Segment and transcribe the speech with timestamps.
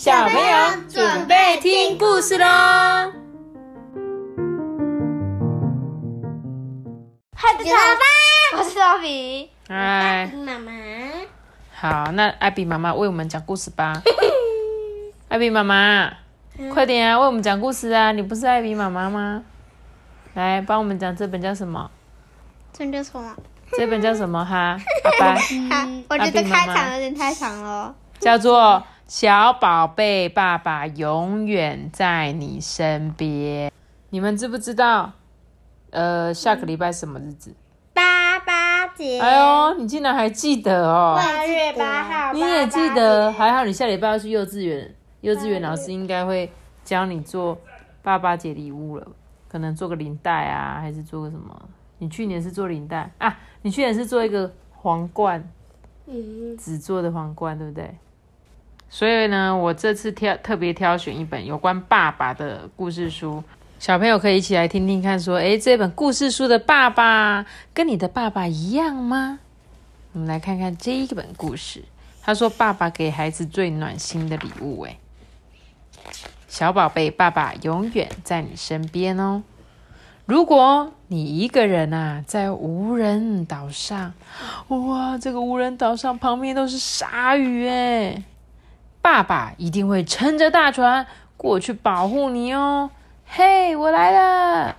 [0.00, 2.46] 小朋友准备听故事喽！
[7.36, 9.50] 嗨，大家好，我是多比。
[9.68, 10.72] 嗨，妈妈，
[11.74, 13.92] 好，那艾比妈妈为我们讲故事吧。
[15.28, 16.10] 艾比妈妈，
[16.72, 18.10] 快点啊，为我们讲故事啊！
[18.12, 19.42] 你不是艾比妈妈吗？
[20.32, 21.90] 来，帮我们讲这本叫什么？
[22.72, 23.36] 这叫什么？
[23.72, 24.78] 这本叫什么哈？
[25.04, 25.34] 阿白，
[25.68, 27.94] 啊，我觉得开场有点太长了。
[28.18, 28.60] 叫做
[29.10, 33.68] 《小宝贝爸爸永远在你身边》。
[34.10, 35.10] 你们知不知道？
[35.90, 37.52] 呃，下个礼拜什么日子？
[37.92, 39.18] 八八节。
[39.18, 41.16] 哎呦，你竟然还记得哦！
[41.18, 42.32] 八月八号。
[42.32, 43.32] 你也记得？
[43.32, 46.48] 还好你下礼拜要去幼稚园，幼稚园老师应该会
[46.84, 47.58] 教你做
[48.04, 49.04] 爸爸节礼物了，
[49.48, 51.60] 可能做个领带啊，还是做个什么？
[51.98, 53.36] 你去年是做领带啊？
[53.62, 55.50] 你去年是做一个皇冠，
[56.06, 57.92] 嗯，纸做的皇冠，对不对？
[58.92, 63.42] 所以呢，我这次挑特别挑选一本有关爸爸的故事书，
[63.78, 69.38] 小朋友可以一起来听听看，说，诶，这本故事书的爸爸跟你的爸爸一样吗？
[70.12, 71.84] 我们来看看这一本故事。
[72.20, 74.98] 他说，爸爸给孩子最暖心的礼物，诶，
[76.48, 79.44] 小宝贝，爸爸永远在你身边哦。
[80.26, 84.12] 如果你一个人啊，在无人岛上，
[84.66, 88.24] 哇，这个无人岛上旁边都是鲨鱼，诶。
[89.02, 91.06] 爸爸一定会撑着大船
[91.36, 92.90] 过去保护你哦！
[93.26, 94.76] 嘿，我来了。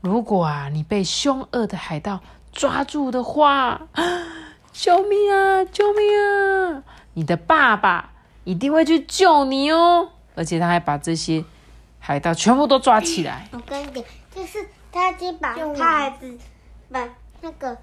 [0.00, 2.20] 如果啊，你被凶恶的海盗
[2.52, 3.82] 抓住的话，
[4.72, 5.64] 救命啊！
[5.64, 6.82] 救命啊！
[7.14, 8.10] 你的爸爸
[8.44, 11.44] 一定会去救你哦，而且他还把这些
[11.98, 13.48] 海盗全部都抓起来。
[13.50, 16.38] 我跟你讲，就是他已经把他孩子
[16.90, 17.08] 把
[17.40, 17.76] 那个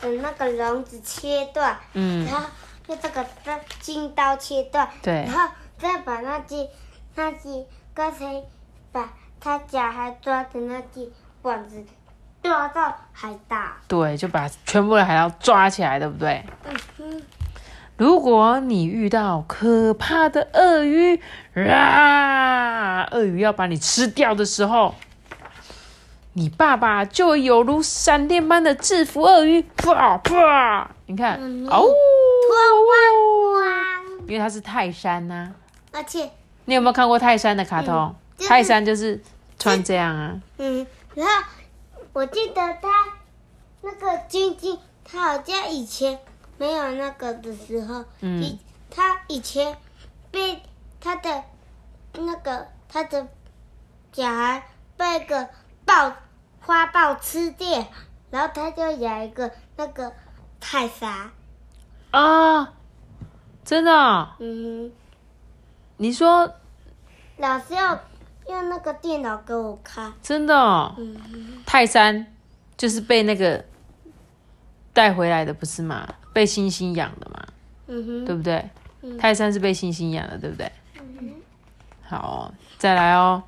[0.00, 2.46] 的那个笼子切断，嗯，然后。
[2.90, 6.68] 用这个的金刀切断，对，然后再把那只
[7.14, 8.42] 那只刚才
[8.90, 11.08] 把他脚还抓的那只
[11.40, 11.84] 管子
[12.42, 13.56] 抓到海盗，
[13.86, 16.44] 对，就把全部的海盗抓起来，对不对？
[16.64, 17.22] 嗯哼。
[17.96, 21.20] 如果你遇到可怕的鳄鱼
[21.54, 24.94] 啊，鳄鱼要把你吃掉的时候，
[26.32, 30.90] 你爸爸就有如闪电般的制服鳄鱼，啪啪！
[31.06, 31.38] 你看，
[31.68, 31.84] 哦。
[34.26, 35.52] 因为它是泰山呐，
[35.92, 36.30] 而且
[36.66, 38.14] 你有没有看过泰山的卡通？
[38.38, 39.20] 泰山就是
[39.58, 40.40] 穿这样啊。
[40.58, 41.44] 嗯，然后
[42.12, 42.88] 我记得他
[43.82, 46.16] 那个晶晶，他好像以前
[46.58, 48.56] 没有那个的时候，嗯，
[48.88, 49.76] 他以前
[50.30, 50.62] 被
[51.00, 51.42] 他的
[52.12, 53.26] 那个他的
[54.12, 54.62] 小孩
[54.96, 55.48] 被个
[55.84, 56.12] 豹
[56.60, 57.84] 花豹吃掉，
[58.30, 60.12] 然后他就养一个那个
[60.60, 61.32] 泰山。
[62.10, 62.72] 啊，
[63.64, 64.28] 真的？
[64.40, 64.90] 嗯，
[65.96, 66.50] 你说
[67.36, 67.98] 老师要
[68.48, 70.54] 用那个电脑给我看，真的？
[70.98, 71.16] 嗯，
[71.64, 72.26] 泰山
[72.76, 73.64] 就是被那个
[74.92, 76.06] 带回来的，不是吗？
[76.32, 77.46] 被星星养的嘛，
[77.86, 78.68] 嗯哼，对不对？
[79.18, 80.70] 泰山是被星星养的，对不对？
[80.98, 81.34] 嗯
[82.02, 83.42] 好，再来哦。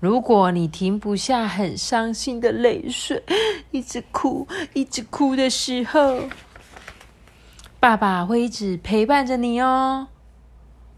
[0.00, 3.22] 如果你停不下很伤心的泪水，
[3.70, 6.22] 一直哭，一直哭的时候。
[7.80, 10.08] 爸爸会一直陪伴着你哦。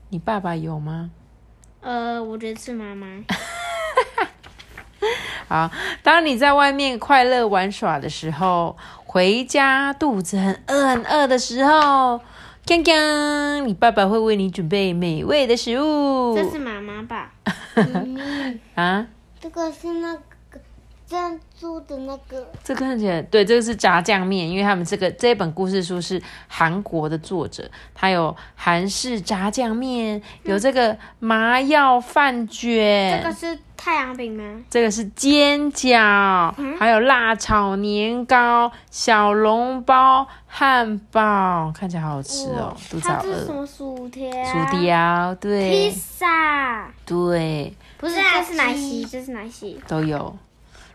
[0.09, 1.11] 你爸爸有吗？
[1.81, 3.07] 呃，我觉得是妈妈。
[5.47, 5.71] 好，
[6.03, 8.77] 当你在外面快乐玩耍的时候，
[9.07, 12.21] 回家肚子很饿很饿的时候，
[12.67, 16.35] 锵锵，你爸爸会为你准备美味的食物。
[16.35, 17.33] 这是妈妈吧？
[18.75, 19.07] 啊？
[19.41, 20.19] 这个是那。
[21.13, 34.63] 珍珠的那个，这看起来对，这个是炸酱面，因为他们这个这本故事书是韩国的作者，他有韩式炸酱面，有这个麻药饭卷，这个是太阳饼吗？
[34.71, 43.45] 这个是煎饺，还有辣炒年糕、小笼包、汉堡，看起来好好吃哦，肚子好饿。
[43.45, 44.31] 什么薯条？
[44.45, 45.69] 薯条，对。
[45.69, 47.77] 披萨，对。
[47.99, 50.35] 不是，这是奶昔，这是奶昔，都有。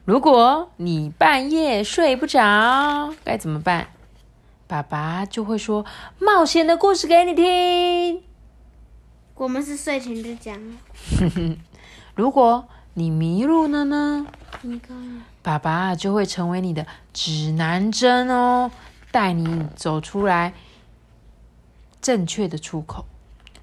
[0.08, 3.88] 如果你半夜睡不着，该怎么办？
[4.66, 5.86] 爸爸就会说
[6.18, 8.24] 冒险的故事给你听。
[9.36, 10.58] 我们是睡前就讲。
[12.16, 14.26] 如果你迷路了呢？
[15.42, 18.72] 爸爸就会成为你的指南针哦，
[19.12, 20.54] 带你走出来
[22.00, 23.04] 正确的出口。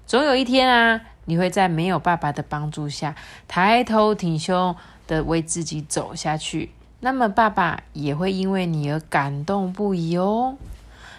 [0.05, 3.15] 总有一天啊，你会在没有爸爸的帮助下
[3.47, 4.75] 抬头挺胸。
[5.07, 10.57] 的为自己走下去，那么爸爸也会因为你而感动不已哦。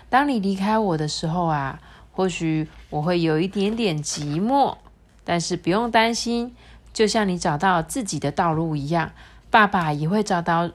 [0.09, 1.81] 当你离开我的时候啊，
[2.13, 4.77] 或许我会有一点点寂寞，
[5.25, 6.55] 但是不用担心，
[6.93, 9.13] 就像你找到自己的道路一样，
[9.51, 10.71] 爸爸也会找到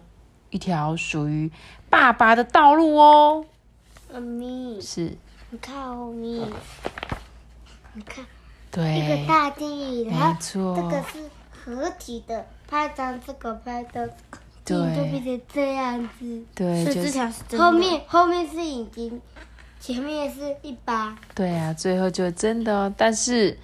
[0.49, 1.51] 一条属于
[1.89, 3.45] 爸爸的道路哦。
[4.13, 5.17] 妈咪，是，
[5.49, 6.45] 你看后面，
[7.93, 8.25] 你看
[8.69, 14.09] 对一对个，大金鱼，然没后错，这个是合体的，拍张这个拍的，
[14.63, 16.41] 对就变成这样子。
[16.55, 19.21] 对，所以这就是条是真的后面后面是眼睛，
[19.81, 21.13] 前面是一把。
[21.35, 22.93] 对啊，最后就真的哦。
[22.95, 23.59] 但是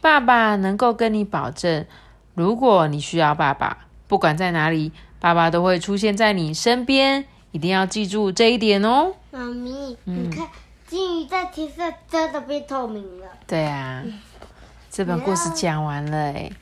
[0.00, 1.86] 爸爸能够跟你保证，
[2.34, 4.90] 如果你需要爸爸，不管在哪里，
[5.20, 7.24] 爸爸都会出现在你身边。
[7.50, 9.14] 一定要记住这一点哦。
[9.30, 10.46] 妈咪，嗯你看
[10.86, 13.26] 金鱼在天上真的变透明了。
[13.46, 14.02] 对啊，
[14.90, 16.52] 这本故事讲完了诶，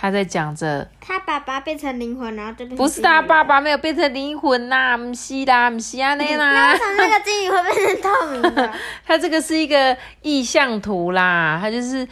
[0.00, 6.78] 他在讲着，他爸爸变成灵魂，然后就变成不是他爸爸没有变成灵魂呐，不是啦，不是安内啦为。
[6.78, 8.72] 什么那个金鱼会变成透明的？
[9.04, 12.08] 它这个是一个意向图啦，它就是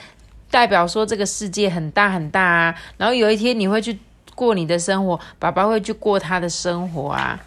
[0.51, 2.75] 代表说这个世界很大很大啊。
[2.99, 3.99] 然后有一天你会去
[4.35, 7.41] 过你的生活，爸爸会去过他的生活啊。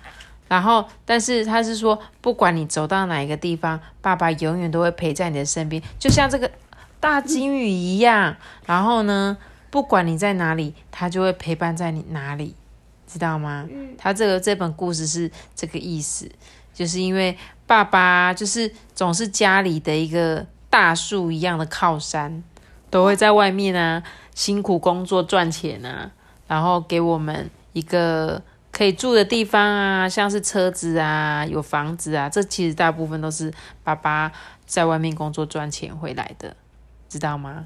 [0.48, 6.50] 然后，但是他是说，不管你走到哪一个地方，爸爸永远都会陪在你的身边，就像这个
[7.00, 8.36] 大金鱼一样。
[8.66, 9.38] 然后呢，
[9.72, 12.54] 不管你在哪里，他就会陪伴在你哪里，
[13.08, 13.66] 知道吗？
[13.72, 16.30] 嗯他这个这本故事是这个意思，
[16.74, 22.44] 就是因为爸爸就是总是家里的一个大树一样的靠山，
[22.90, 24.04] 都会在外面啊
[24.36, 26.12] 辛苦工作赚钱啊，
[26.48, 28.42] 然后给我们一个
[28.72, 33.54] 可以住的地方啊，像是车子啊、有房子啊，这其实大部分都是
[33.84, 34.32] 爸爸
[34.66, 36.56] 在外面工作赚钱回来的，
[37.08, 37.64] 知道吗？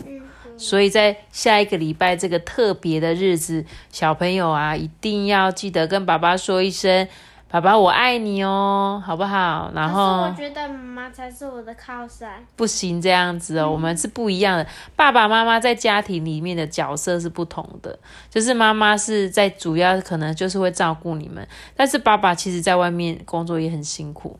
[0.57, 7.07] 所以在下一个礼拜这个特别的日子，小朋友啊，一定要记得跟爸爸说一声
[7.47, 9.71] “爸爸，我爱你哦”，好不好？
[9.73, 12.45] 然后我觉得妈妈才是我的靠山。
[12.55, 14.67] 不行这样子哦，我们是不一样的。
[14.95, 17.97] 爸爸妈妈在家庭里面的角色是不同的，
[18.29, 24.37] 就是妈妈是在主要可能就是会照顾你们，但是爸爸其实在外面工作也很辛苦，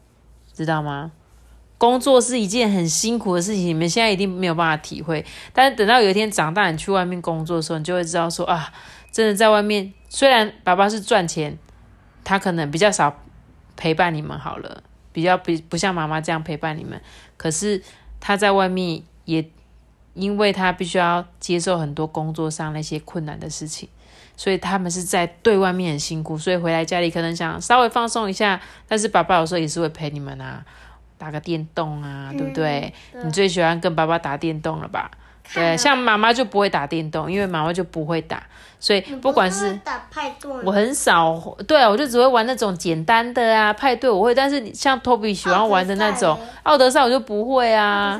[0.53, 1.11] 知道吗？
[1.77, 5.25] 工作是一件很辛苦的事情，你们现在一定没有办法体会。
[5.53, 8.71] 但是等到有一天长大，你去外面工作的时候，你就会知道说啊，
[9.11, 11.57] 真的在外面，虽然爸爸是赚钱，
[12.23, 13.21] 他可能比较少
[13.75, 17.01] 陪伴你们好了，比较不不像妈妈这样陪伴你们。
[17.35, 17.83] 可是
[18.21, 19.49] 他在外面也，
[20.13, 23.89] 因为他必须要接受很多工作上那些困难的事情，
[24.37, 30.65] 所以他们是在对外面很辛苦，所以回来家里可能想稍微放松一下，但是爸爸有时候也是会陪你们啊，
[31.17, 32.93] 打个电动啊，对不对？
[33.23, 35.09] 你最喜欢跟爸爸打电动了吧？
[35.53, 38.41] 对，像妈妈就不会打电动，因为妈妈就不会打，
[38.79, 48.19] 所以不管是会打派对，我很少，对啊，我就只会玩那种简单的啊，派对我会，但是像 Toby 喜欢玩的那种奥德赛，我就不会啊。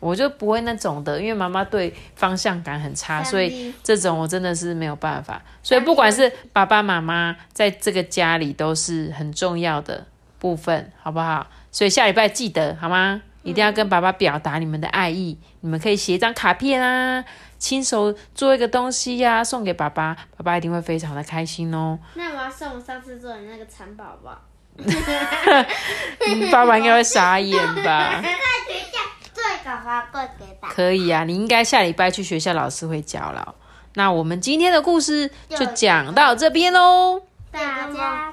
[0.00, 5.40] 我就不会那种的，因为妈妈对方向感很差，所以这种我真的是没有办法。
[5.62, 10.04] 所以不管是爸爸妈妈在这个家里都是很重要的
[10.40, 11.46] 部分，好不好？
[11.72, 13.22] 所以下礼拜记得好吗？
[13.42, 17.24] 一定要跟爸爸表达你们的爱意，你们可以写一张卡片啊，
[17.58, 21.98] 亲手做一个东西呀、送给爸爸，爸爸一定会非常的开心哦。
[22.14, 24.40] 那我要送我上次做的那个蚕宝宝。
[24.76, 24.86] 嗯
[26.52, 28.22] 爸爸应该会傻眼吧？
[28.22, 28.98] 在学校
[29.34, 30.68] 做一个花棍给他。
[30.68, 33.56] 可以啊，你应该下礼拜去学校，老师会教了。
[33.94, 37.22] 那我们今天的故事就讲到这边喽。
[37.50, 38.32] 大家